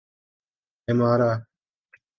[0.87, 1.31] ایمارا